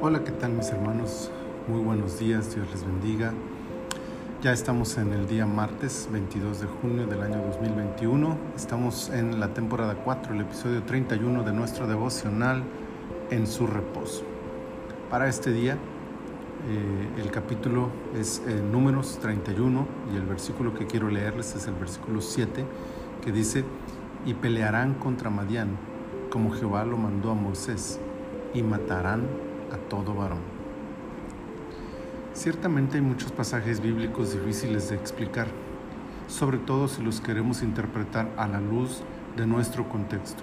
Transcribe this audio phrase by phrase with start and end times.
[0.00, 1.30] Hola, ¿qué tal mis hermanos?
[1.68, 3.32] Muy buenos días, Dios les bendiga.
[4.42, 8.36] Ya estamos en el día martes 22 de junio del año 2021.
[8.56, 12.64] Estamos en la temporada 4, el episodio 31 de nuestro devocional
[13.30, 14.24] en su reposo.
[15.08, 21.08] Para este día, eh, el capítulo es eh, Números 31 y el versículo que quiero
[21.08, 22.64] leerles es el versículo 7
[23.22, 23.62] que dice,
[24.24, 25.78] y pelearán contra Madián
[26.36, 27.98] como Jehová lo mandó a Moisés
[28.52, 29.22] y matarán
[29.72, 30.40] a todo varón.
[32.34, 35.46] Ciertamente hay muchos pasajes bíblicos difíciles de explicar,
[36.28, 39.00] sobre todo si los queremos interpretar a la luz
[39.34, 40.42] de nuestro contexto.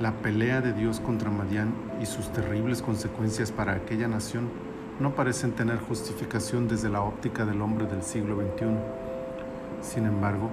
[0.00, 4.50] La pelea de Dios contra Madián y sus terribles consecuencias para aquella nación
[5.00, 8.66] no parecen tener justificación desde la óptica del hombre del siglo XXI.
[9.80, 10.50] Sin embargo,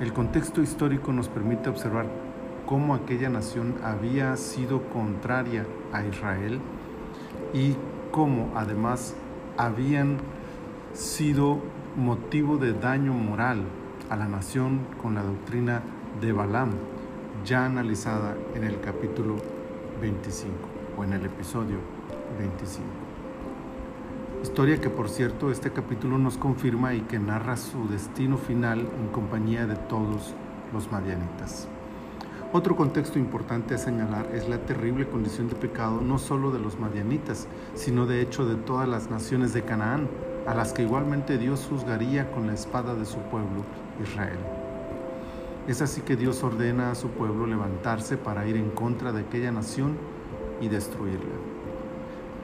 [0.00, 2.06] el contexto histórico nos permite observar
[2.66, 6.60] cómo aquella nación había sido contraria a Israel
[7.52, 7.76] y
[8.10, 9.14] cómo además
[9.56, 10.18] habían
[10.92, 11.58] sido
[11.96, 13.62] motivo de daño moral
[14.10, 15.82] a la nación con la doctrina
[16.20, 16.70] de Balaam,
[17.44, 19.36] ya analizada en el capítulo
[20.00, 20.54] 25
[20.96, 21.78] o en el episodio
[22.38, 22.86] 25.
[24.42, 29.08] Historia que por cierto este capítulo nos confirma y que narra su destino final en
[29.08, 30.34] compañía de todos
[30.72, 31.68] los madianitas.
[32.56, 36.78] Otro contexto importante a señalar es la terrible condición de pecado no solo de los
[36.78, 40.08] madianitas, sino de hecho de todas las naciones de Canaán,
[40.46, 43.64] a las que igualmente Dios juzgaría con la espada de su pueblo,
[44.00, 44.38] Israel.
[45.66, 49.50] Es así que Dios ordena a su pueblo levantarse para ir en contra de aquella
[49.50, 49.96] nación
[50.60, 51.34] y destruirla.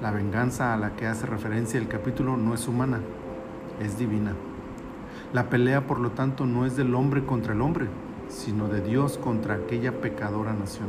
[0.02, 2.98] La venganza a la que hace referencia el capítulo no es humana,
[3.80, 4.34] es divina.
[5.33, 7.86] La pelea, por lo tanto, no es del hombre contra el hombre,
[8.31, 10.89] sino de Dios contra aquella pecadora nación.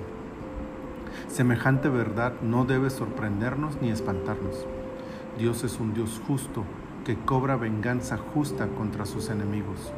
[1.28, 4.66] Semejante verdad no debe sorprendernos ni espantarnos.
[5.38, 6.64] Dios es un Dios justo
[7.06, 9.91] que cobra venganza justa contra sus enemigos.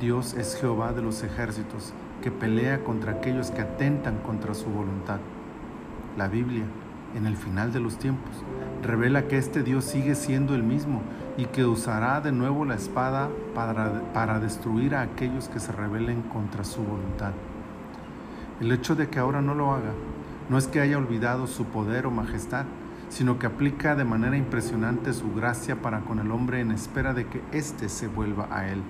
[0.00, 1.92] Dios es Jehová de los ejércitos
[2.22, 5.18] que pelea contra aquellos que atentan contra su voluntad.
[6.16, 6.64] La Biblia,
[7.14, 8.32] en el final de los tiempos,
[8.82, 11.02] revela que este Dios sigue siendo el mismo
[11.36, 16.64] y que usará de nuevo la espada para, destruir a aquellos que se rebelen contra
[16.64, 17.32] su voluntad.
[18.60, 19.92] El hecho de que ahora no lo haga
[20.48, 22.64] no es que haya olvidado su poder o majestad,
[23.08, 27.26] sino que aplica de manera impresionante su gracia para con el hombre en espera de
[27.26, 28.82] que éste se vuelva a él.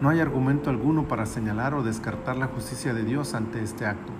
[0.00, 4.12] No hay argumento alguno para señalar o descartar la justicia de Dios ante este acto,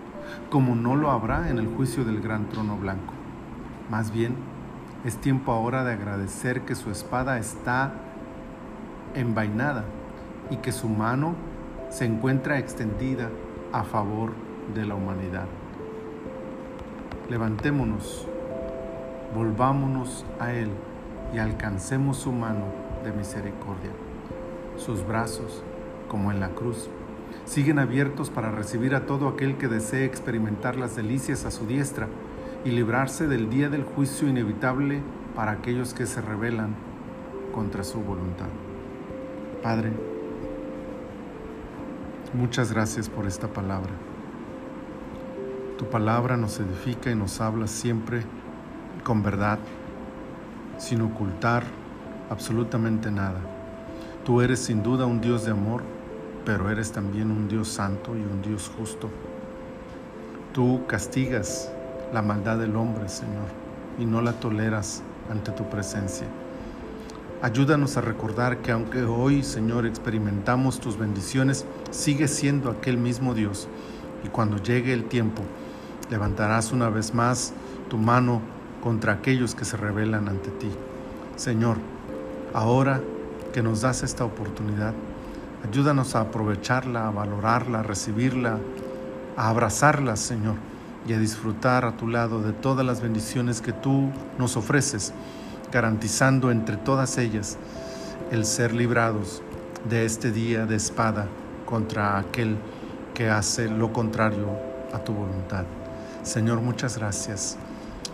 [0.51, 3.15] como no lo habrá en el juicio del gran trono blanco.
[3.91, 4.37] Más bien,
[5.05, 7.93] es tiempo ahora de agradecer que su espada está
[9.15, 9.85] envainada
[10.51, 11.35] y que su mano
[11.91, 13.29] se encuentra extendida
[13.73, 14.33] a favor
[14.75, 15.47] de la humanidad.
[17.29, 18.29] Levantémonos,
[19.35, 20.71] volvámonos a Él
[21.35, 22.67] y alcancemos su mano
[23.05, 23.91] de misericordia.
[24.77, 25.63] Sus brazos,
[26.09, 26.89] como en la cruz,
[27.45, 32.09] siguen abiertos para recibir a todo aquel que desee experimentar las delicias a su diestra
[32.65, 35.01] y librarse del día del juicio inevitable
[35.35, 36.75] para aquellos que se rebelan
[37.53, 38.49] contra su voluntad.
[39.63, 39.93] Padre,
[42.33, 43.93] muchas gracias por esta palabra.
[45.79, 48.23] Tu palabra nos edifica y nos habla siempre
[49.03, 49.59] con verdad,
[50.79, 51.65] sin ocultar
[52.31, 53.41] absolutamente nada.
[54.25, 55.83] Tú eres sin duda un Dios de amor,
[56.45, 59.09] pero eres también un Dios santo y un Dios justo.
[60.53, 61.71] Tú castigas
[62.13, 63.49] la maldad del hombre, Señor,
[63.99, 66.27] y no la toleras ante tu presencia.
[67.43, 73.67] Ayúdanos a recordar que aunque hoy, Señor, experimentamos tus bendiciones, sigues siendo aquel mismo Dios.
[74.25, 75.43] Y cuando llegue el tiempo,
[76.09, 77.53] levantarás una vez más
[77.89, 78.41] tu mano
[78.81, 80.71] contra aquellos que se rebelan ante ti.
[81.37, 81.79] Señor,
[82.55, 83.01] ahora
[83.53, 84.95] que nos das esta oportunidad,
[85.65, 88.59] ayúdanos a aprovecharla, a valorarla, a recibirla,
[89.37, 90.57] a abrazarla, Señor
[91.07, 95.13] y a disfrutar a tu lado de todas las bendiciones que tú nos ofreces,
[95.73, 97.59] garantizando entre todas ellas
[98.31, 99.43] el ser librados
[99.89, 101.27] de este día de espada
[101.67, 102.57] contra aquel
[103.15, 104.49] que hace lo contrario
[104.93, 105.65] a tu voluntad.
[106.23, 107.57] Señor, muchas gracias.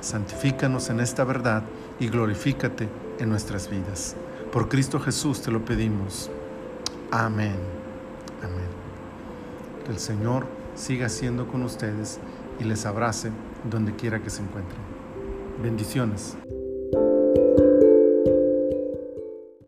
[0.01, 1.63] Santifícanos en esta verdad
[2.01, 4.17] y glorifícate en nuestras vidas.
[4.53, 6.31] Por Cristo Jesús te lo pedimos.
[7.11, 7.57] Amén.
[8.43, 8.69] Amén.
[9.85, 12.21] Que el Señor siga siendo con ustedes
[12.61, 13.31] y les abrace
[13.69, 14.81] donde quiera que se encuentren.
[15.63, 16.37] Bendiciones.